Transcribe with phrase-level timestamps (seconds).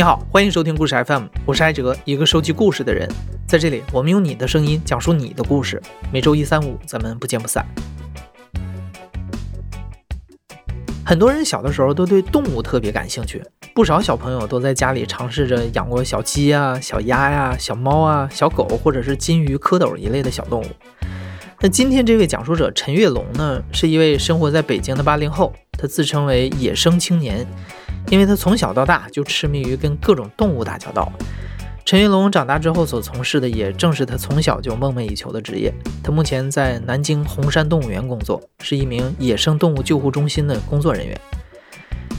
[0.00, 3.06] 你好，欢迎收听故事 FM，我是艾哲，一个收集故事的人。
[3.46, 5.78] 在这里，我们用你的声音讲述你的故事。
[6.10, 7.62] 每周一、三、五，咱们不见不散。
[11.04, 13.42] 很多人小的时候都对动物特别感兴趣，
[13.74, 20.66] 不少小朋友都在家里尝试着养过小鸡啊、小鸭呀、小猫啊、小狗，或者是金鱼、蝌蚪一类的小动物。
[21.60, 27.46] 那今天这位讲述者陈月龙呢，是一位生活在北京的八零后，他自称为野生青年。
[28.10, 31.10] 因为他从小到大就痴迷于跟各种动物打交道。
[31.86, 35.72] 陈云龙长大之后所从事的，也正是他从小就梦寐以求的职业。
[36.02, 41.18] 他目前在南京红山动物园工作，是一名野生动物救护中心的工作人员。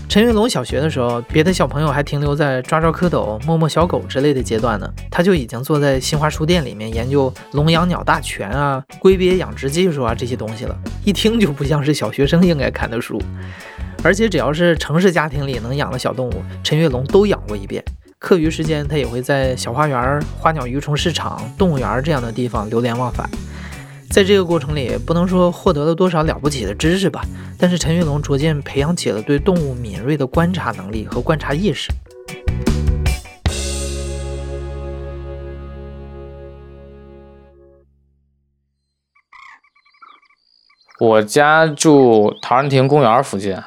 [0.09, 10.77] 陈云龙小学的时候，别的小朋友还停留在抓抓蝌蚪、摸摸小狗之类的阶段呢，他就已经坐在新华书店里面研究笼养鸟大全啊、龟鳖养殖技术啊这些东西了。
[11.05, 13.21] 一听就不像是小学生应该看的书。
[14.03, 17.83] 而且只要是城市家庭里能养的小动物，陈月龙都养过一遍。
[18.17, 23.29] 课余时间，他也会在小花园、花鸟鱼虫市场、动物园这样的地方流连忘返。
[24.09, 27.23] 在这个过程里，不能说获得了多少了不起的知识吧，
[27.57, 31.91] 但是陈月龙逐渐培养起了对动物敏锐的观察能力和观察意识。
[40.99, 43.57] 我家住陶然亭公园附近。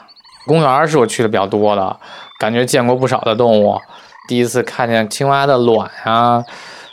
[0.47, 1.99] 公园是我去的比较多的，
[2.39, 3.81] 感觉见过不少的动物。
[4.29, 6.45] 第一次看见青蛙的卵呀，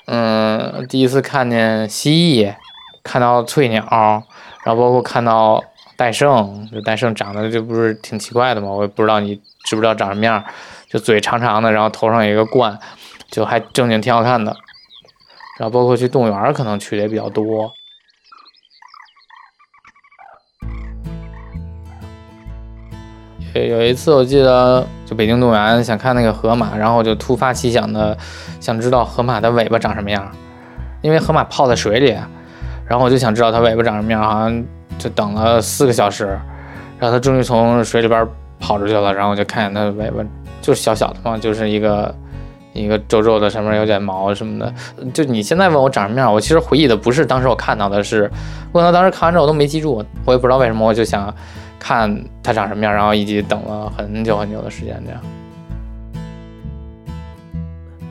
[0.07, 2.53] 嗯，第一次看见蜥蜴，
[3.03, 3.85] 看到翠鸟，
[4.63, 5.63] 然后包括看到
[5.95, 10.43] 戴胜，就戴胜长得就不是挺奇怪的嘛，我也不知道你知不知道长什么样，
[10.89, 12.77] 就嘴长长的，然后头上有一个冠，
[13.29, 14.55] 就还正经挺好看的。
[15.59, 17.71] 然后包括去动物园，可能去的也比较多。
[23.53, 28.17] 有一次我记得，就北京动物园想看那个河马，然后我就突发奇想的
[28.61, 30.25] 想知道河马的尾巴长什么样，
[31.01, 32.15] 因为河马泡在水里，
[32.87, 34.63] 然后我就想知道它尾巴长什么样，好像
[34.97, 36.27] 就等了四个小时，
[36.97, 38.25] 然后它终于从水里边
[38.57, 40.23] 跑出去了，然后我就看见它的尾巴
[40.61, 42.15] 就是小小的嘛，就是一个
[42.71, 44.73] 一个皱皱的，上面有点毛什么的。
[45.13, 48.31] 就你现在问我长什么样，我其实回忆的不是当时我看到的，是
[48.71, 51.33] 可能当时看完之后我都没记住，我也不知道为什么，我就想。
[51.83, 55.19] 看它长什么样，然后以及等了很久很久的时间，这样。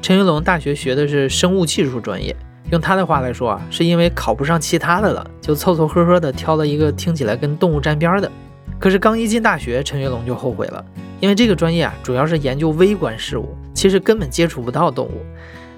[0.02, 2.34] 陈云龙大学学的是生物技术专业，
[2.72, 8.28] 用他的话来说啊，是因为考不上其他的了，就凑凑合合的挑了一个听起来跟动物沾边的。
[8.80, 10.84] 可是刚一进大学，陈云龙就后悔了，
[11.20, 15.22] 因为这个专业啊，主要是研究微观事物，其实根本接触不到动物。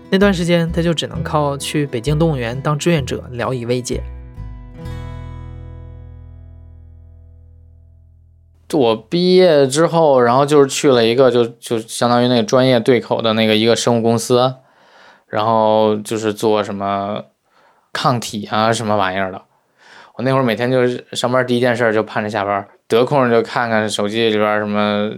[0.08, 4.02] 那段时间，他就只能靠去北京动物园当志愿者聊以慰藉。
[8.76, 14.54] 我毕业之后，然后就是去了一个就就相当于那个专业对口的那个一个生物公司，
[15.26, 17.24] 然后就是做什么
[17.92, 19.42] 抗体啊什么玩意儿的。
[20.16, 25.10] 我那会儿每天就是上班第一件事就盼着下班，得空就看看手机里边什么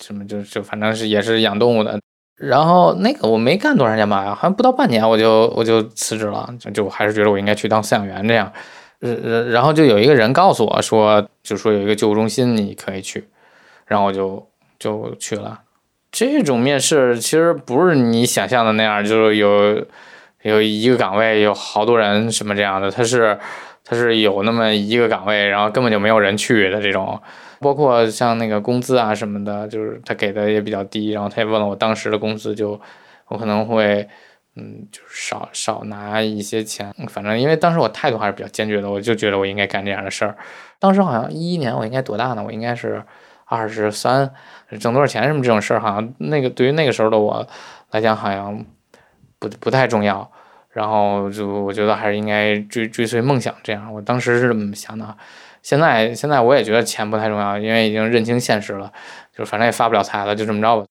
[0.00, 1.98] 什么就就反正是也是养动物的。
[2.36, 8.50] 然后那个我没干多长时间吧，好像不到半年我就我就辞职了，就就还是觉得我应该去当饲养员这样。
[9.00, 13.24] 呃，然后就有一个人告诉我说，就说有一个救护中心你可以去，
[13.86, 14.46] 然后我就
[14.78, 15.60] 就去了。
[16.12, 19.86] 这种面试其实不是你想象的那样，就是有
[20.42, 23.38] 有一个岗位有好多人什么这样的，他是
[23.84, 27.18] 他是有那么一个岗位，然后根本就没有人去的这种。
[27.60, 32.78] 包括像那个工资啊什么的，就是他给的也比较低，然后他也问了我当时的工资，就
[33.28, 34.06] 我可能会。
[34.60, 40.36] 嗯，就是少少拿一些钱，反正因为当时我态度还是比较坚决的，我就觉得我应该干这样的事儿。
[40.78, 42.44] 当时好像一一年，我应该多大呢？
[42.44, 43.02] 我应该是
[43.46, 44.30] 二十三，
[44.78, 47.46] 挣多少钱什么这种事儿，好像那个对于那个时候的我
[47.92, 48.62] 来讲，好像
[49.38, 50.30] 不不太重要。
[50.68, 53.92] 然后就我觉得还是应该追追随梦想，这样。
[53.92, 55.16] 我当时是这么想的。
[55.62, 58.92] 现在现在我也觉得钱不太重要，因为已经认清现实了，
[59.36, 60.86] 就反正也发不了财了，就这么着吧。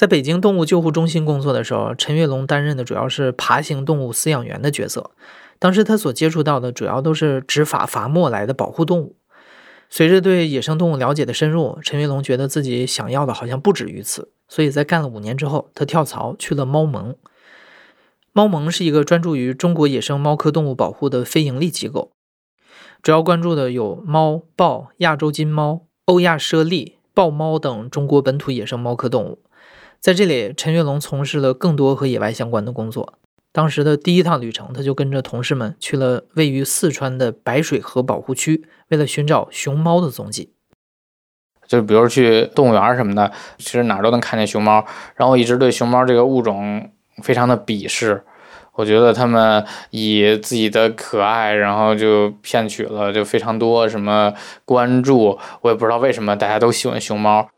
[0.00, 5.10] 在北京动物救护中心工作的时候，陈月龙担任的主要是爬行动物饲养员的角色。
[5.58, 9.16] 当时他所接触到的主要都是执法罚没来的保护动物。
[9.90, 17.14] 随着对野生动物了解的深入，陈月龙觉得自己想要的好像不止于此，所以在干了五年之后，他跳槽去了猫盟。
[18.32, 22.12] 猫盟是一个专注于中国野生猫科动物保护的非营利机构，
[23.02, 29.40] 主要关注的有猫、豹、亚洲金猫、欧亚猞猁、豹猫等中国本土野生猫科动物。
[30.00, 33.18] 在这里，陈月龙从事了更多和野外相关的工作。
[33.52, 40.54] 当时的第一趟旅程，他就跟着同事们去了位于四川的白水河保护区，为了寻找熊猫的踪迹。
[41.68, 44.86] 就比如去动物园什么的，其实哪儿都能看见熊猫。
[45.16, 46.90] 然后一直对熊猫这个物种
[47.22, 48.24] 非常的鄙视，
[48.72, 54.32] 我觉得他们以自己的可爱，然后就骗取了就非常多什么
[54.64, 55.38] 关注。
[55.60, 57.50] 我也不知道为什么大家都喜欢熊猫。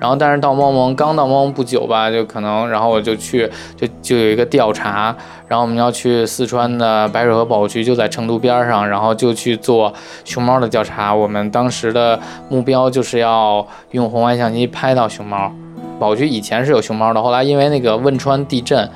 [0.00, 5.14] 然后，但是到猫盟刚到猫盟不久吧，就可能，然后我就去，就就有一个调查，
[5.46, 9.92] 然后我们要去四川的白水河保护区，就在成都边上，然后就去做
[10.24, 11.14] 熊猫的调查。
[11.14, 12.18] 我们当时的
[12.48, 15.52] 目标就是要用红外相机拍到熊猫。
[15.98, 18.88] 保护区以前是有熊猫的，后来因为那个汶川地震，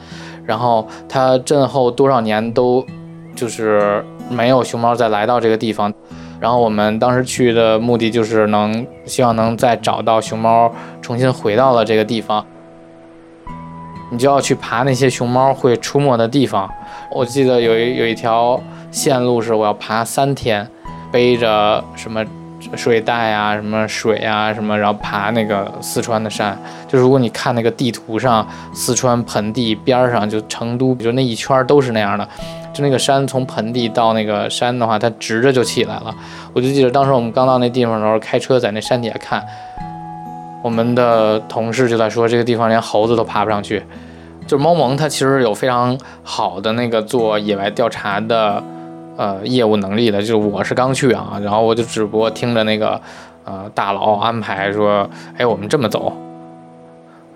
[0.46, 2.82] 然后它震后多少年都
[3.36, 5.92] 就是没有熊猫再来到这个地方。
[6.40, 12.44] 然后我们当时去的目的就是能希望能再找到熊猫，重新回到了这个地方。
[14.10, 16.70] 你就要去爬那些熊猫会出没的地方。
[17.10, 18.60] 我记得有一有一条
[18.90, 20.68] 线路是我要爬三天，
[21.10, 22.24] 背着什么
[22.76, 26.58] 睡袋啊、什么水啊、什么，然后爬那个四川的山。
[26.88, 32.28] 就如果你看那个地图上，四川盆地边上就成都，就那一圈都是那样的。
[32.72, 36.12] 就那个山从盆地到那个山的话，它直着就起来了。
[36.52, 39.44] 我就记得当时我们刚到那地方的时候，开车在那山底下看，
[40.62, 43.82] 我们的同事就在说这个地方连猴子都爬不上去。
[44.46, 48.62] 就是猫盟，它其实有非常好的那个做野外调查的
[49.16, 50.20] 呃业务能力的。
[50.20, 53.00] 就是我是刚去啊，然后我就只不过听着那个
[53.44, 56.12] 呃大佬安排说，哎，我们这么走。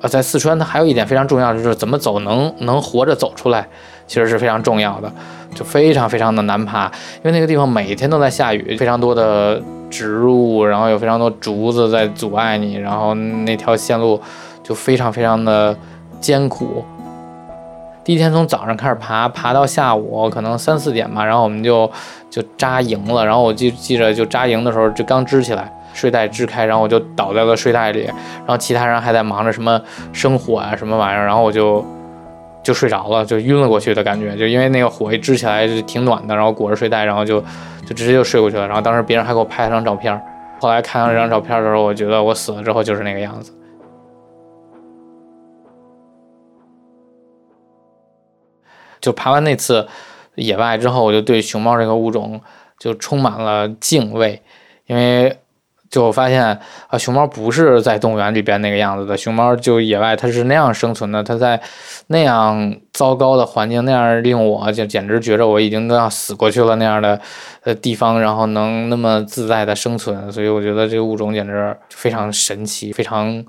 [0.01, 3.67] 呃，在四川，它还有一点非常重要，就是怎么走能能活着走出来。
[4.07, 5.13] 其实是非常重要的，
[5.55, 6.87] 就非常非常的难爬，
[7.17, 9.61] 因为那个地方每天都在下雨，非常多的
[9.91, 14.19] 植物，然后有非常多竹子在阻碍你，然后那条线路
[14.63, 15.77] 就非常非常的
[16.23, 16.83] 艰苦。
[18.09, 21.91] 第一天从早上开始爬，爬到下午可能三四点吧，然后我们就
[22.31, 23.23] 就扎营了。
[23.23, 29.79] 然后我记记着，就扎营的时候就刚支起来，睡袋支开，然后我就倒在了睡袋里，然后其他人还在忙着什么
[30.15, 31.85] 生火啊什么玩意儿，然后我就。
[32.63, 37.41] 就睡着了，就晕了过去的感觉，就因为那个火一支起来就挺暖的，然后裹着睡袋，然后就
[37.87, 38.67] 就直接就睡过去了。
[38.67, 40.19] 然后当时别人还给我拍了张照片，
[40.61, 43.53] 后来看到这张照片的时候，我觉得我死了之后就是那个样子。
[49.01, 49.87] 就爬完那次
[50.35, 52.41] 野外之后，我就对熊猫这个物种
[52.79, 54.43] 就充满了敬畏，
[54.87, 55.39] 因为。
[55.91, 56.45] 就我发现
[56.89, 61.59] 啊，熊猫不是在动物园里边那个样子的，熊猫就野外它是那样生存的，它在
[62.09, 67.19] 那样糟糕的环境，那样令我就简直觉着我已经都要死过去了那样的
[67.63, 73.43] 呃地方，然后能那么自在的生存，所以我觉得这个物种简直非常神奇，非常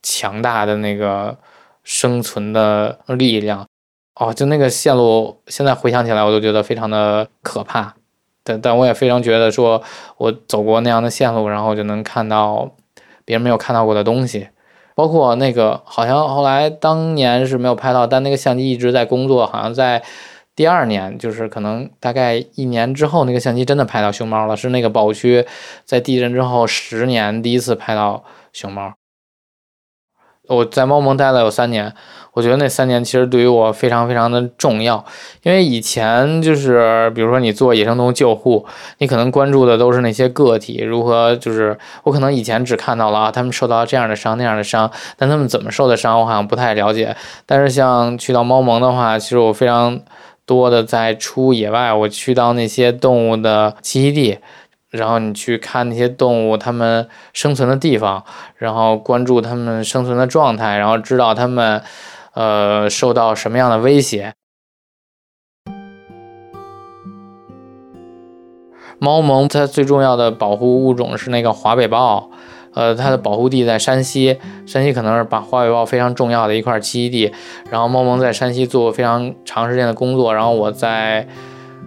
[0.00, 1.36] 强大的那个
[1.82, 3.66] 生存的力量。
[4.20, 7.94] 哦，就那个线路，现在回想起来我都觉得非常的可怕。
[8.44, 9.82] 但但我也非常觉得，说
[10.18, 12.70] 我走过那样的线路，然后就能看到
[13.24, 14.48] 别人没有看到过的东西，
[14.94, 20.02] 包括那个好像后来当年是没有拍到，但那个相机一直在工作，好像在
[20.54, 25.46] 第二年，就是可能大概一年之后，那个相机真的拍到熊猫了，是那个保护区
[25.86, 28.22] 在地震之后十年第一次拍到
[28.52, 28.92] 熊猫。
[30.48, 31.94] 我在猫盟待了有三年。
[32.32, 35.04] 我觉得那三年其实对于我非常非常的重要，
[35.42, 38.64] 因为以前就是比如说你做野生动物救护，
[38.98, 47.16] 你可能关注的都是那些个体如何，就是我可能以前只看到了啊他们受到这样的伤那样的伤，但他们怎么受的伤我好像不太了解。
[47.46, 50.00] 但是像去到猫盟的话，其实我非常
[50.46, 54.38] 多的在出野外，我去到那些动物的栖息地。
[54.90, 58.24] 然后你去看那些动物，它们生存的地方，
[58.56, 61.80] 然后关注它们生存的状态，然后知道它们，
[62.34, 64.32] 呃，受到什么样的威胁。
[68.98, 72.30] 猫盟它最重要的保护物种是那个华北豹，
[72.74, 77.32] 呃，它的保护地在山西，山西可能是把华北豹非常重要的一块栖息地。
[77.70, 81.26] 然后猫盟在山西做过非常长时间的工作，然后我在。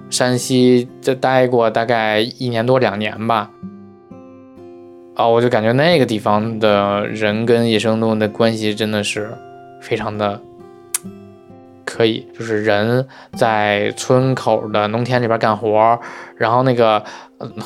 [0.10, 3.50] 山西就待过大概一年多两年吧，
[5.16, 9.36] 啊，我就感觉那个地方的人跟野生动物的关系真的是
[9.84, 10.40] 非常的
[11.86, 16.00] 可以，就是人在村口的农田里边干活，
[16.38, 17.04] 然后那个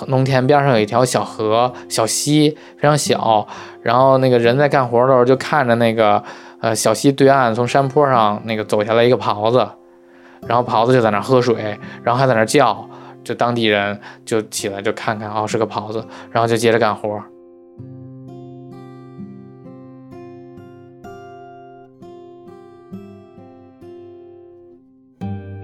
[0.07, 3.47] 农田边上有一条小河、小溪，非常小，
[3.83, 6.21] 然后那个人在干活的时候就看着那个
[6.59, 9.67] 呃小溪对岸从山坡上那个走下来一个狍子。
[10.47, 12.87] 然后狍子就在那喝水，然后还在那叫，
[13.23, 17.19] 就当地人就起来就看看，哦，是个狍子，然后就接着干活。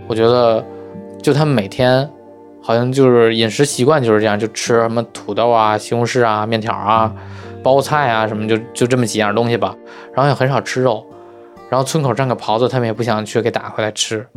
[0.07, 0.63] 我觉得，
[1.21, 2.09] 就他们每天
[2.61, 7.13] 好像就是饮食习惯就是这样，就吃什么土豆啊、西红柿啊、面条啊、
[7.61, 9.75] 包菜啊什么，就就这么几样东西吧。
[10.13, 11.05] 然后也很少吃肉。
[11.69, 14.27] 然后村口站个狍子，他们也不想去给打回来吃。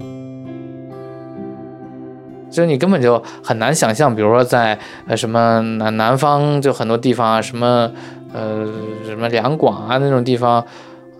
[2.48, 7.90] 就是你根本就很难想象，比如说在呃什么南南方，就很多地方啊，什么
[8.32, 8.66] 呃
[9.04, 10.64] 什么两广啊那种地方，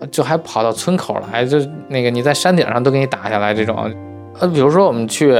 [0.09, 3.93] 就还跑到村口来，就那个你在山顶上都给你打下来这种。
[4.39, 5.33] 呃，比如说我们去，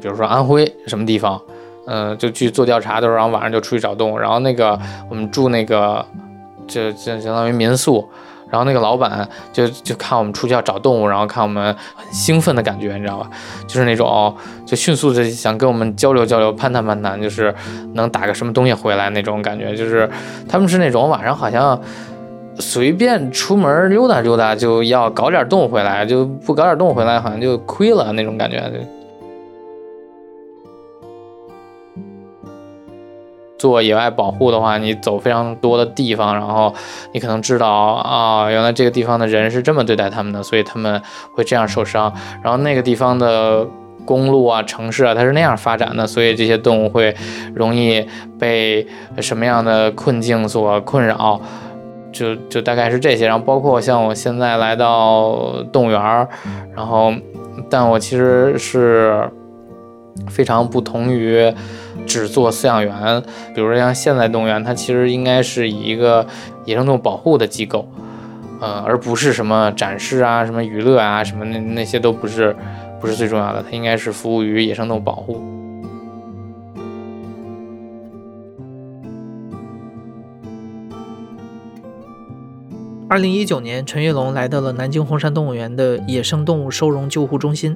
[0.00, 1.40] 比如说安徽什么地方，
[1.86, 6.04] 嗯，就去做调查的时候，然后晚上就出去找动物，然后那个我们住那个，
[6.66, 8.08] 就就相当于民宿。
[8.50, 13.28] 然后那个老板就就看我们出去要找动物，然后看我们很兴奋的感觉，你知道吧？
[13.66, 14.34] 就是那种
[14.64, 17.54] 就迅速的想跟我们交流交流、攀谈攀谈，就是
[17.92, 19.76] 能打个什么东西回来那种感觉。
[19.76, 20.08] 就是
[20.48, 21.78] 他们是那种晚上好像
[22.58, 28.62] 随便出门溜达溜达就要搞点动物回来，就不搞点动物回来好像就亏了那种感觉。
[33.58, 36.72] 做野外保护的话，你走非常多的地方，然后
[37.12, 41.02] 你可能知道啊，原来这个地方的人是这么对待他们的，所以他们
[41.34, 42.14] 会这样受伤。
[42.40, 43.66] 然后那个地方的
[44.04, 47.16] 公路啊、城市啊，它是那样发展的，所以这些动物会
[47.52, 48.06] 容易
[48.38, 48.86] 被
[49.20, 51.40] 什么样的困境所困扰，
[52.18, 53.26] 就就大概是这些。
[53.26, 56.28] 然后包括像我现在来到动物园儿，
[56.74, 57.12] 然后
[57.70, 59.30] 但我其实是
[60.28, 61.52] 非常不同于。
[62.06, 63.22] 只做饲养员，
[63.54, 66.26] 比如说像现在动物园，它其实应该是以一个
[66.64, 67.86] 野生动物保护的机构，
[68.60, 72.56] 呃，而不是什么展示啊、什么娱乐啊、什么那那些都不是，
[72.98, 75.57] 不是最重要的，它应该是服务于野生动物保护。
[83.10, 87.74] 二零一九年，陈跃龙来到了南京红山动物园的野生动物收容救护中心，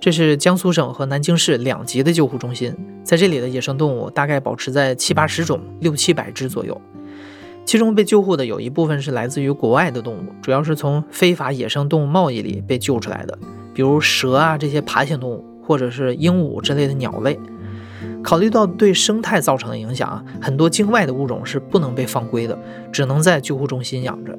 [0.00, 2.74] 这是江苏省和南京市两级的救护中心。
[3.04, 6.80] 在这里的野生动物大概保持在七八十种，六七百只左右。
[7.64, 13.38] 其中被救护的有一部分是来自于国外的动物，主要是从非法野生动物贸易里被救出来的，
[13.72, 17.38] 比如蛇啊这些爬行动物，或者是鹦鹉之类的鸟类。
[18.20, 22.58] 考虑到对生态造成的影响啊，很多境外的物种是不能被放归的，
[22.90, 24.36] 只能在救护中心养着。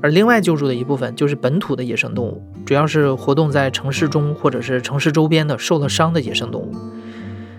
[0.00, 6.72] 而另外救助的一部分就是本土的野生动物，主要是活动在城市中或者是城市周边的受了伤的野生动物。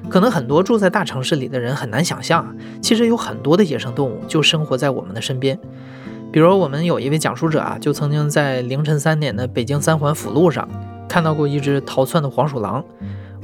[0.09, 5.59] 可能很多住在大城市里的人很难想象啊，其实有很多的野生动物就生活在我们的身边。
[6.31, 10.67] 比如我们有一位讲述者啊，就曾经在凌晨三点的北京三环辅路上
[11.07, 12.83] 看到过一只逃窜的黄鼠狼。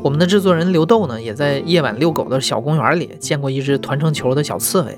[0.04, 4.98] 我们的制作人刘豆呢，也在夜晚遛狗的小公园里见过一只团成球的小刺猬。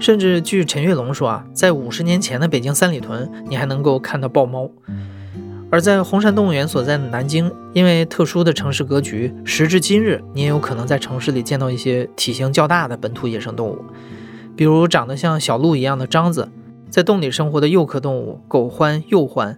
[0.00, 4.70] 甚至据陈跃龙说啊，在五十年前的北京三里屯，你还能够看到豹猫；
[5.70, 13.78] 而在红山动物园所在的南京，因为特殊的城市格局，时至今日，你也有可能在城市里见到一些体型较大的本土野生动物，
[14.56, 16.48] 比如长得像小鹿一样的獐子，
[16.88, 19.56] 在洞里生活的幼科动物狗獾、鼬獾，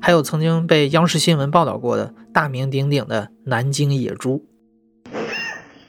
[0.00, 4.44] 还有曾经被央视新闻报道过的大名鼎鼎的南京野猪。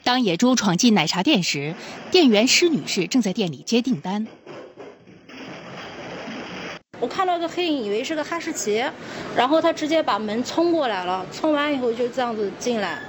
[0.05, 1.73] 当野猪闯进奶茶店时，
[2.11, 4.27] 店员施女士正在店里接订单。
[6.99, 8.85] 我看到个黑影，以为是个哈士奇，
[9.35, 13.01] 然后他直接把门冲过来了，冲完以后就这样子进来，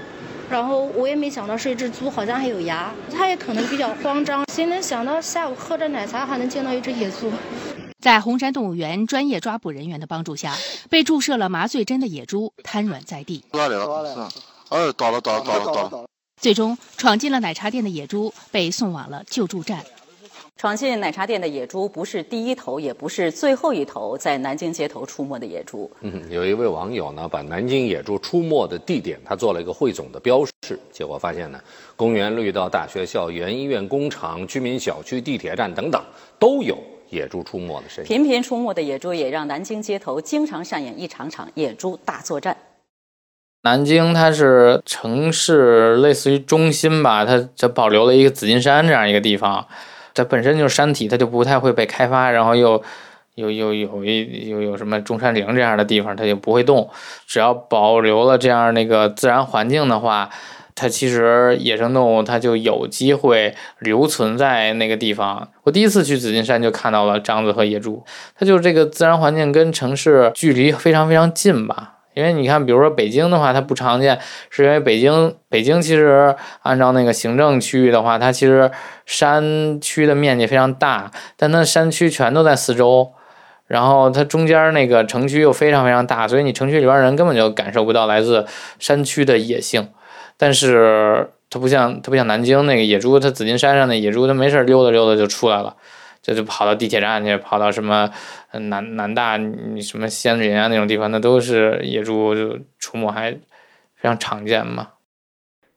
[0.48, 2.90] 然后我也没想到是一只猪，好像还有牙。
[3.14, 7.30] 他也可能比较慌张，谁能想到下午喝着奶茶还能见到一只野猪？
[8.00, 10.56] 在红山动物园专业抓捕人员的帮助下，
[10.88, 13.44] 被注射了麻醉针的野猪瘫软在地。
[13.52, 14.30] 到了，
[14.70, 16.06] 哎，到了，倒了，倒了，倒了。
[16.40, 19.84] 最终闯进了奶茶店的野猪被送往了救助站。
[20.56, 25.90] 闯进奶茶店的野猪不是第一头，也不是最后一头在南京街头出没的野猪。
[26.02, 31.60] 嗯，有一位网友呢，把南京野猪出没的地点他做了一个汇总的标示，结果发现呢，
[31.96, 36.02] 公园、绿道、大学、校园、医院、工厂、居民小区、地铁站等等，
[36.38, 36.78] 都有
[37.10, 38.08] 野猪出没的身影。
[38.08, 42.56] 频频出没的野猪也让南京街头经常上演一场场野猪大作战。
[43.66, 49.66] 南京它是城市，类似于中心吧，它它保留了一个紫金山这样一个地方，
[50.14, 52.80] 它本身就是山体，它就不太会被开发，然后又
[53.34, 56.88] 又又有一又有什么中山陵这样的地方，它就不会动。
[57.26, 60.30] 只要保留了这样那个自然环境的话，
[60.76, 65.48] 它其实野生动物它就有机会留存在那个地方。
[65.64, 68.04] 我第一次去紫金山就看到了獐子和野猪，
[68.38, 71.94] 它就是这个自然环境跟城市距离非常非常近吧。
[72.16, 74.18] 因为你看，比如说北京的话，它不常见，
[74.48, 78.70] 是因为北京北京其实按照那个行政区域的话，它其实
[79.04, 83.12] 山区的面积非常大，但它山区全都在四周，
[83.66, 88.46] 然后它中间那个城区又非常非常大，所以你城区里边人根本就感受不到来自
[88.78, 89.90] 山区的野性。
[90.38, 95.76] 但是它不像它不像南京那个野猪，它紫金山上的野猪，它没事溜达溜达就出来了，
[96.26, 98.10] 这就跑到地铁站去，跑到什么
[98.50, 99.38] 南南大
[99.80, 103.30] 什么仙林啊那种地方，那都是野猪就出没，还
[103.94, 104.88] 非常常见嘛。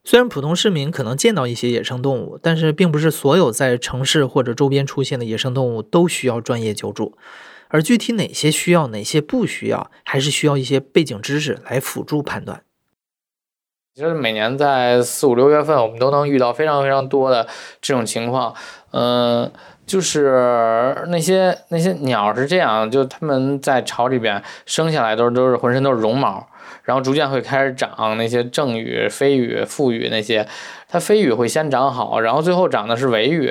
[0.04, 7.16] 虽然普通市民可能见到一些野生动物，但是并不是所有在城市或者周边出现的野生动物都需要专业救助，
[7.68, 12.64] 而具体哪些需要，哪些不需要，还是需要一些背景知识来辅助判断。
[13.94, 17.48] 其实每年在四五六月份，我们都能遇到非常非常多的
[17.82, 18.56] 这种情况。
[18.92, 19.52] 嗯，
[19.90, 26.48] 就是那些那些鸟是这样，就它们在巢里边生下来都都是浑身都是绒毛，
[26.84, 30.48] 然后逐渐会开始长那些正羽、飞羽、复羽那些。
[30.88, 33.48] 它飞羽会先长好，然后最后长的是尾羽。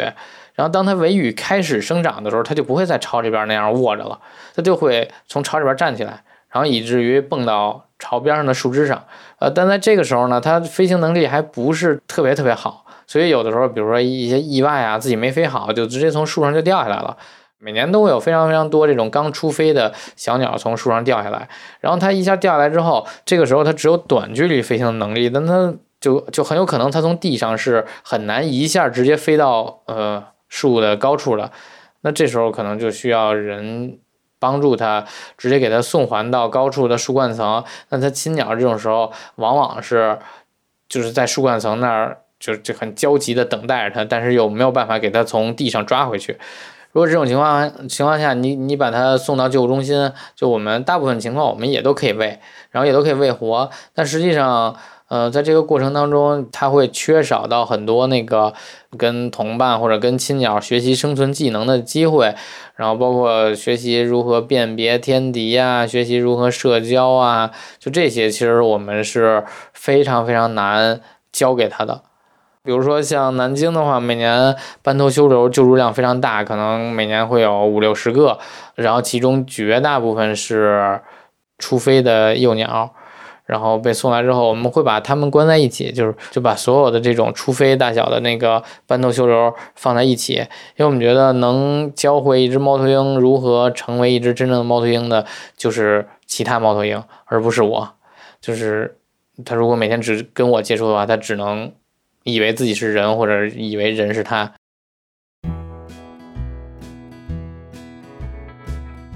[0.55, 4.21] 然后当它尾羽开始生长的时候，它就不会在巢里边那样卧着了，
[4.55, 9.05] 它就会从巢里边站起来，然后以至于蹦到巢边上的树枝上。
[9.41, 17.17] 呃，但在这个时候呢，它飞行能力还不是特别特别好，所以有的时候，比如说一些意外啊，自己没飞好，就直接从树上就掉下来了。
[17.61, 21.49] 每年都会有非常非常多这种刚出飞的小鸟从树上掉下来，
[21.81, 31.51] 然后它一下掉下来之后，这个时候它只有短距离飞行的能力，但它就就很有可能它从地上是很难一下直接飞到呃树的高处的，
[32.03, 33.99] 那这时候可能就需要人
[34.39, 35.05] 帮助它，
[35.37, 37.65] 直接给它送还到高处的树冠层。
[37.89, 40.17] 那它亲鸟这种时候，往往是
[40.89, 46.39] 就是在树冠层那儿就就很焦急的等待着它，但是又没有办法给它从地上抓回去。
[46.93, 52.39] 如果这种情况情况下，你你把它送到救护中心，就我们大部分情况我们也都可以喂，
[52.71, 54.77] 然后也都可以喂活，但实际上。
[55.11, 58.53] 呃，在这个过程当中，它会缺少到很多那个
[58.99, 62.35] 跟同伴或者跟亲鸟学习生存技能的机会，
[62.77, 71.01] 然后包括学习如何辨别天敌呀，学习如何社交啊，就这些，其实我们是非常非常难
[71.33, 72.03] 教给他的。
[72.69, 78.39] 比如说像南京的话，每年斑头修流救助量非常大，可能每年会有五六十个，
[78.75, 81.01] 然后其中绝大部分是
[81.59, 82.93] 出飞的幼鸟。
[83.47, 95.25] 然后被送来之后，我们会把它们关在一起，就是就把所有的这种初飞大小的那个斑头修流放在一起，因为我们觉得能教会一只猫头鹰如何成为一只真正的猫头鹰的，
[95.57, 97.89] 就是其他猫头鹰，而不是我。
[98.43, 98.99] 就是
[99.47, 101.73] 它如果每天只跟我接触的话，它只能
[102.29, 104.53] 以为自己是人，或者以为人是它。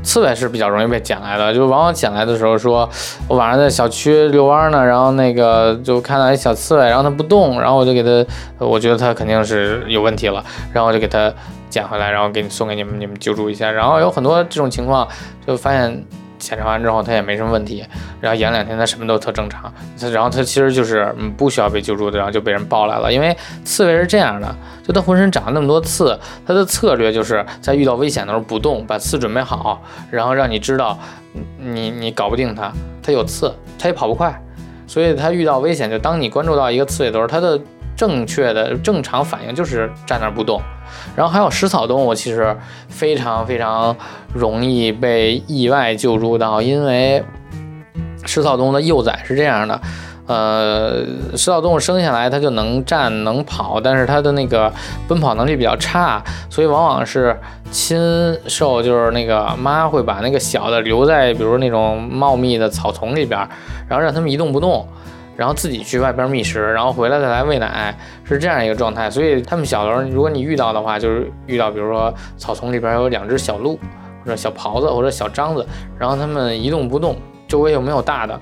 [0.02, 2.90] 刺猬是比较容易被捡来的，就往往捡来的时候，说
[3.28, 8.26] 我晚上在小区遛弯呢，然后那个就看到一小刺猬，然后它不动，然后我就给它，
[8.58, 11.32] 我觉得它肯定是有问题了，然后我就给它
[11.70, 13.70] 捡回来，然后给你送给你们，你们救助一下。
[13.70, 15.06] 然后有很多这种情况，
[15.46, 16.04] 就发现。
[16.42, 17.84] 检查完之后，它也没什么问题，
[18.20, 19.72] 然后养两天，它什么都特正常。
[19.98, 23.12] 它然后它其实就是嗯不需要被救助的，然后就被人抱来了。
[23.12, 30.98] 因为刺猬是这样的，就它浑身长了那么多刺，它的策略就是在遇到危险的时候不动，把刺准备好，然后让你知道
[31.58, 32.72] 你你搞不定它。
[33.02, 34.40] 它有刺，它也跑不快，
[34.86, 37.60] 所以它遇到危险，就当你关注到一个刺猬的时候，它的
[38.02, 40.60] 正确的正常反应就是站那儿不动。
[41.14, 42.56] 然后还有食草动物，其实
[42.88, 43.96] 非常非常
[44.34, 47.22] 容易被意外救助到，因为
[48.26, 49.80] 食草动物的幼崽是这样的，
[50.26, 51.04] 呃，
[51.36, 54.72] 食草动物生下来它就能站能跑，但是它的那个
[55.06, 57.38] 奔跑能力比较差，所以往往是
[57.70, 57.96] 亲
[58.48, 63.38] 受，就是那个妈会把那个小的留在，比如那种茂密的草丛里边，
[63.88, 64.88] 然后让它们一动不动。
[65.36, 69.10] 然后自己去外边觅食，然后回来再来喂奶，是这样一个状态。
[69.10, 73.76] 所以他们小时候，如果你遇到的话，就是遇到比如说草丛里边有两只小鹿，
[74.24, 75.66] 或者小狍子，或者小獐子，
[75.98, 77.16] 然后它们一动不动，
[77.48, 78.38] 周围又没有大的，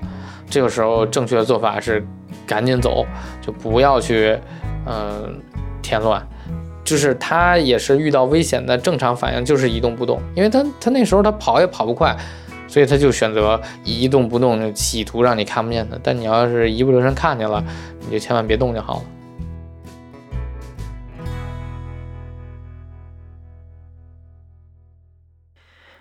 [0.49, 2.05] 这个时候正确的做法是
[2.45, 3.05] 赶紧走，
[3.41, 4.37] 就不要去
[4.85, 5.41] 嗯
[5.81, 6.21] 添乱。
[6.83, 12.13] 就是它也是遇到危险的正常反应，就是一动不动，因为它它那时候它跑也跑不快。
[12.71, 15.99] 所以他就选择一动不动，就企图让你看不见他。
[16.01, 17.61] 但你要是一不留神看见了，
[17.99, 19.03] 你就千万别动就好了。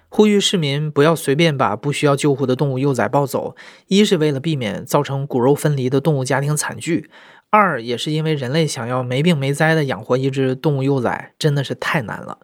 [0.09, 3.57] 呼吁市民不要随便把不需要救护的动物幼崽抱走，
[3.89, 7.11] 一是为了避免造成骨肉分离的动物家庭惨剧，
[7.51, 12.39] 二也是因为人类想要没病没灾的养活一只动物幼崽真的是太难了。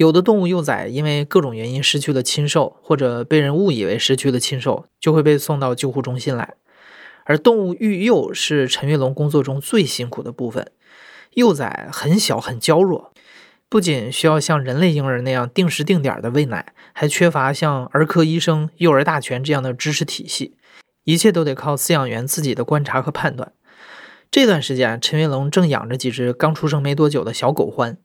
[0.00, 6.54] 有的动物幼崽因为各种原因失去了亲受，或者被人误以为失去了亲受，就会被送到救护中心来。
[7.26, 10.72] 而动物育幼是陈月龙工作中最辛苦的部分。
[11.34, 13.12] 幼崽很小很娇弱，
[13.68, 20.56] 不仅需要像人类婴儿那样定时定点的喂奶，还缺乏像儿科医生、幼儿大全这样的知识体系，
[21.04, 23.52] 一切都得靠饲养员自己的观察和判断。
[24.30, 27.98] 这段时间，陈跃龙正养着几只刚出生没多久的小狗獾。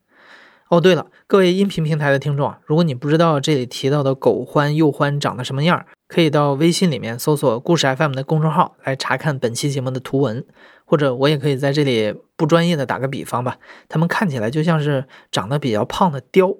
[0.67, 10.43] 哦，对了，各位音频平台的听众啊，如果你不知道这里提到的狗獾、幼獾长得什么样，可以到微信里面搜索“故事 FM” 的公众号来查看本期节目的图文，
[10.84, 16.58] 或者我也可以在这里不专业的打个比方吧，它们看起来就像是长得比较胖的貂。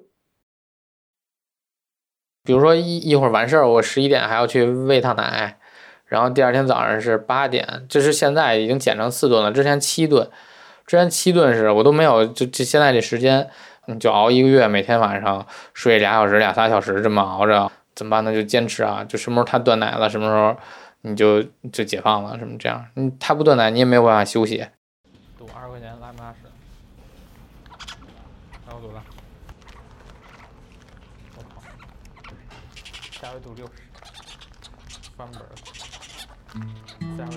[2.44, 5.58] 比如说一一会儿完事儿，我十一点还要去喂它奶，
[6.04, 10.30] 然后第二天早上是八点，这是现在已经减成四顿了，之前七顿，
[10.86, 13.50] 之前七顿是我都没有，就这现在这时间。
[13.88, 18.32] 你就熬一个月，每天晚上睡俩小时、俩仨小时，这么熬着怎么办呢？
[18.34, 19.04] 就坚持啊！
[19.08, 20.56] 就什么时候他断奶了，什么时候
[21.02, 21.40] 你就
[21.72, 22.84] 就解放了，什么这样？
[22.94, 24.66] 你他不断奶，你也没有办法休息。
[25.38, 26.38] 赌二十块钱拉不拉屎？
[28.66, 29.00] 那我赌了。
[31.36, 31.62] 我靠！
[33.12, 33.72] 下回赌六十，
[35.16, 35.28] 翻
[37.16, 37.28] 本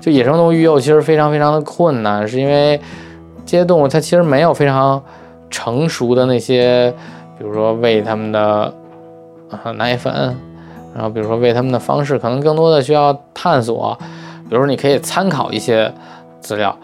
[0.00, 2.80] 就野生动物育幼其实非常非常的困难，是因为
[3.44, 5.04] 这些动物它其实没有非常。
[5.50, 6.94] 成熟的那些，
[7.38, 8.72] 比如说喂他们的
[9.50, 10.36] 啊奶粉，
[10.94, 13.96] 然后比如说喂他们的方式，可能更多的需要探索。
[14.48, 15.92] 比如说，你可以参考一些
[16.40, 16.74] 资料，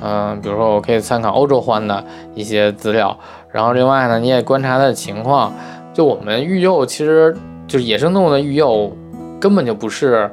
[0.00, 2.04] 嗯，比如说我可以参考欧洲獾的
[2.34, 3.16] 一些资料。
[3.52, 5.52] 然后另外呢，你也观察它的情况。
[5.94, 7.36] 就我们育幼，其实
[7.68, 8.90] 就是野生动物的育幼，
[9.38, 10.30] 根本就不是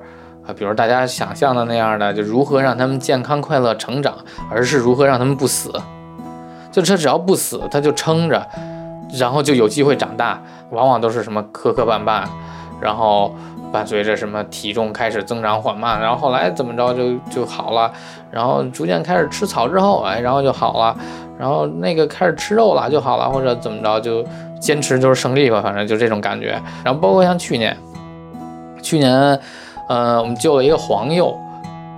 [0.47, 4.15] 啊，比如大家想象的那样的，就如何让它们健康快乐成长，
[4.49, 5.71] 而是如何让它们不死。
[6.71, 8.47] 就它只要不死，它就撑着，
[9.17, 10.39] 然后就有机会长大。
[10.71, 12.23] 往往都是什么磕磕绊绊，
[12.79, 13.33] 然后
[13.71, 17.91] 伴随着什么体重开始增长缓慢，然后后来怎么着就就好了，
[18.29, 20.95] 然后逐渐开始吃草之后，哎，然后就好了，
[21.39, 24.23] 然后那个开始吃肉了就好了，或者怎么着就
[24.61, 26.49] 坚持就是胜利吧，反正就这种感觉。
[26.83, 27.75] 然后包括像去年，
[28.83, 29.39] 去年，
[29.87, 31.35] 呃，我们救了一个黄鼬，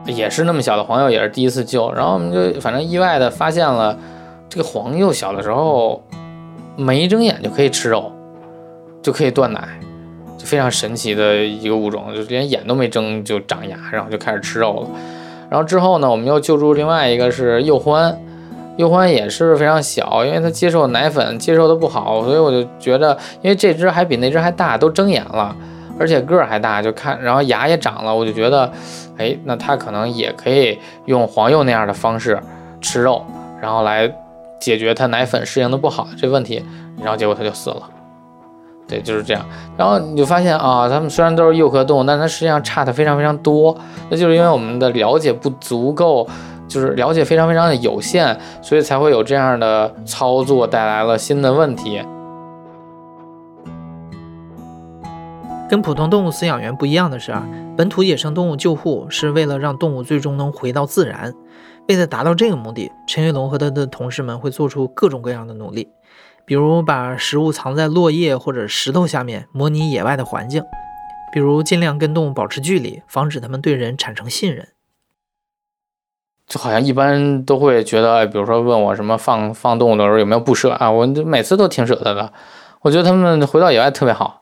[0.05, 3.97] 也是那么小的黄鼬，也是第一次救，然后我们就反正意外的发现了。
[4.51, 6.03] 这个黄鼬小的时候，
[6.75, 8.11] 没睁眼就可以吃肉，
[9.01, 9.65] 就可以断奶，
[10.37, 14.89] 就非常神奇的一个物种，就连眼都没睁就长牙，然后就开始吃肉了。
[15.49, 18.13] 然后之后呢，我们又救助另外一个是幼獾，
[18.75, 25.55] 幼獾也是非常小，因为它接受奶粉接受的不好，所以我就觉得，因为这只还比那只还大，都睁眼了，
[25.97, 28.69] 而且个儿还大，就看，然后牙也长了，我就觉得，
[29.17, 32.37] 哎，那它可能也可以用黄鼬那样的方式
[32.81, 33.25] 吃肉，
[33.61, 34.13] 然后来。
[34.61, 36.63] 解决它奶粉适应的不好这问题，
[37.01, 37.81] 然后结果它就死了。
[38.87, 39.45] 对，就是这样。
[39.77, 43.75] 然后你就发现啊，它们虽然都是幼科动物，但它实际上差的非常非常多。
[44.09, 46.27] 那就是因为我们的了解不足够，
[46.67, 52.01] 就是了解非常非常的有限，所以才会有这样的操作带来了新的问题。
[55.71, 61.33] 跟普通动物饲养员不一样的是啊，本土野生动物救护是为了让动物最终能回到自然。
[61.87, 65.87] 为了达到这个目的，陈跃龙和他的同事们会做出各种各样的努力，
[66.45, 70.61] 比如把食物藏在落叶或者石头下面，模拟野外的环境；
[71.31, 74.67] 比如尽量跟动物保持距离，防止它们对人产生信任。
[76.47, 80.91] 就好像一般都会觉得，比如说问我什么放放动物的时候有没有不舍啊？
[80.91, 82.33] 我每次都挺舍得的。
[82.81, 84.40] 我觉得他们回到野外特别好，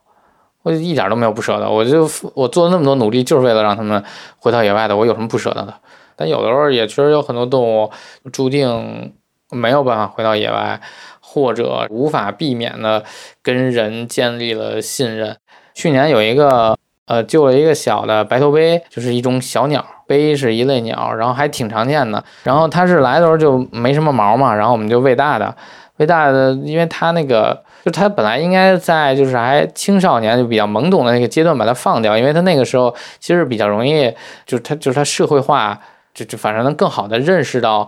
[0.63, 1.69] 我一点都没有不舍得。
[1.69, 4.04] 我就我做了那么多努力，就是为了让他们
[4.39, 4.95] 回到野外的。
[4.95, 5.74] 我有什么不舍得的？
[6.15, 7.89] 但有的时候也确实有很多动物
[8.34, 9.13] 注定
[9.52, 10.82] 没有办法回到野外，
[11.22, 13.04] 或者无法避免的
[13.41, 15.38] 跟人建立了信任。
[15.74, 22.22] 去年有一个呃救了一个小的白头鹎，就是一种小鸟，鹎是一类鸟，然后还挺常见的。
[22.43, 25.56] 然后它是来的时候就没什么毛嘛，然后我们就喂大的，
[26.00, 34.14] 喂大的，因为它那个就它本来应该在就是还青少年就比较懵懂的那个阶段把它放掉，因为它那个时候其实比较容易，
[34.46, 35.80] 就是它就是它社会化。
[36.12, 37.88] 就就反正能更好的认识到，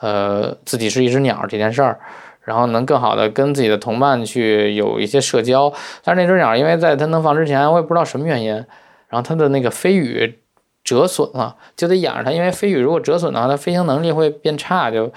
[0.00, 2.00] 呃，自己是一只鸟这件事儿，
[2.42, 5.72] 然后能更好的跟自己的同伴去有一些社交。
[6.02, 10.40] 但是那只鸟，因为在它能放之前，我也不知道什么原因，然后它的那个飞羽
[10.82, 15.10] 折损了，就得养着它，因为飞羽如果折损的话，它飞行能力会变差，就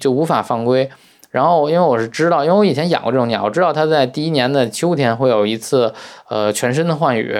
[0.00, 0.90] 就无法放归。
[1.32, 5.92] 然后因为我是知道，因为我以前养过这种鸟，我知道它在第一年的秋天会有一次
[6.28, 7.36] 呃全身的换羽，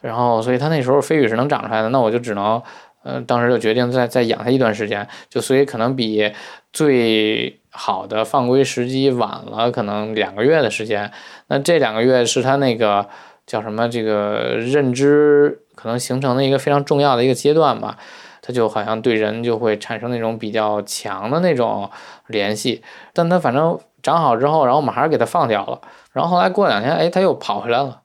[0.00, 2.62] 然后所以它那时候飞羽是能长出来的，那我就只能。
[3.06, 6.32] 嗯，当时就决定再再养它一段时间，就所以可能比
[6.72, 11.12] 最好的放归时机晚了，可能两个月的时间。
[11.48, 13.06] 那这两个月是它那个
[13.46, 13.86] 叫什么？
[13.90, 17.98] 这个认知可能形成的一个非常重要的一个阶段吧。
[18.46, 21.88] 它就好像对人就会产生那种比较强的那种
[22.26, 22.82] 联系。
[23.14, 25.80] 但它反正长好之后，然后我们还是给它放掉了。
[26.12, 28.02] 然后后来过两天，哎，它又跑回来了。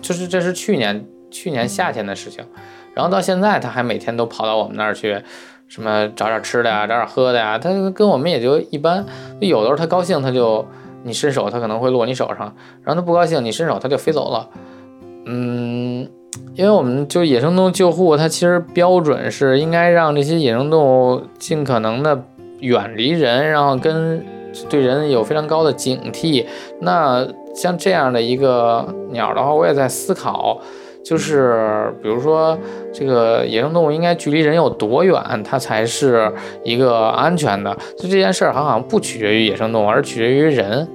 [0.00, 2.46] 就是这是去年去年夏天的事情，
[2.94, 5.20] 然后到现在他还每天都跑到我们那儿去，
[5.66, 9.04] 什么找点吃的呀，找点喝的呀，他跟我们也就一般。
[9.40, 10.66] 有的时候他高兴，他就
[11.04, 14.48] 你伸手，它可能会落你手上；然后它不高兴，你伸手它就飞走了。
[15.26, 16.08] 嗯，
[16.54, 22.24] 因为我们就野生动物救护，它其实标准是应该让这些野生动物尽可能的
[22.60, 24.24] 远离人，然后跟
[24.68, 26.44] 对人有非常高的警惕。
[26.80, 30.58] 那像这样的一个鸟的话，我也在思考，
[31.04, 32.58] 就是比如说
[32.92, 36.30] 这个野生动物应该距离人有多远，它才是
[36.64, 37.74] 一个安全的？
[37.96, 40.86] 就这件事儿好像不取决于野生动物，而取决于人。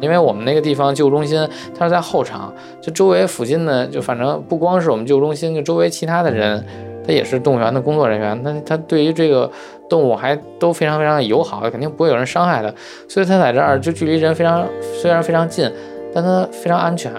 [0.00, 6.64] 因为我们那个地方救护中心，它是在后场，就周围附近的，就反正不光是我们救护中心，就周围其他的人，
[7.06, 9.50] 他也是动物园的工作人员，那他对于这个
[9.88, 12.74] 动物还都非常非常的友好，肯定不会有人伤害的，
[13.08, 15.70] 所以他在这儿就距离人非常虽然非常近，
[16.14, 17.12] 但他非常安全，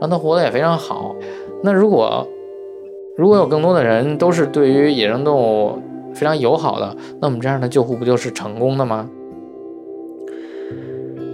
[0.00, 1.14] 让他活得也非常好。
[1.62, 2.26] 那如果
[3.16, 5.78] 如果有更多的人都是对于野生动物
[6.14, 9.08] 非常友好的，那我们这样的救护不就是成功的吗？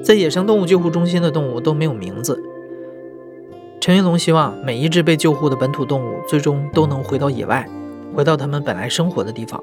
[0.02, 2.42] 在野生动物救护中心的动物都没有名字。
[3.80, 7.68] 陈云龙希望每一只被救护的本土动物最终都能回到野外，
[8.14, 9.62] 回到他们本来生活的地方，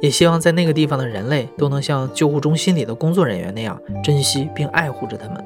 [0.00, 5.44] 也希望在那个地方的人类都能像救护中心里的工作人员那样珍惜并爱护着它们。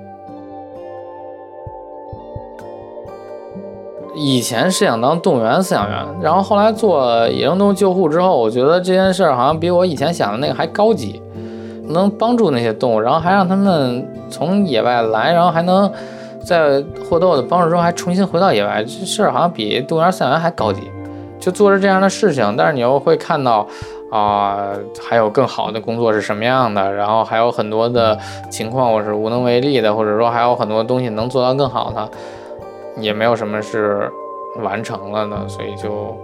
[4.16, 11.22] 以前是想当动物园饲养员，然后后来做野生动物救护之后，我觉得这件事儿好像比我以前想的那个还高级。
[11.86, 15.90] 能帮助那些动物，然后还让他们从野外来，然后还能
[16.44, 20.90] 在获得我的帮助之后还重新回到野外，这事儿好像比动物园饲养员还高级。
[21.38, 23.66] 就做着这样的事情，但是你又会看到
[24.10, 24.70] 啊，
[25.00, 28.18] 还有更好的工作是什么样的，然后还有很多的
[28.50, 32.08] 情况我是无能为力的，或者说还有很多东西能做到更好的，
[32.98, 34.10] 也没有什么是
[34.62, 36.16] 完成了的，所以就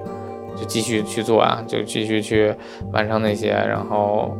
[0.56, 2.54] 就继续去做啊，就继续去
[2.92, 4.36] 完成那些，然后。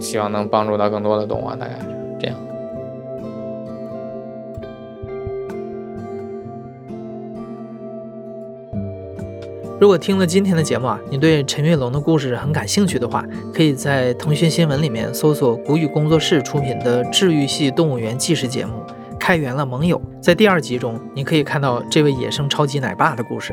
[0.00, 1.86] 希望能帮助到更多的动物，大概是
[2.18, 2.36] 这样。
[9.80, 18.72] 如果听了今天的节目啊，你对陈跃龙的故事很感兴趣的话，可以在腾讯新闻里面搜索谷雨工作室出品的治愈系动物园纪实节目
[19.18, 19.98] 《开源了盟友》。
[20.20, 23.52] 在第二集中，你可以看到这位野生超级奶爸的故事。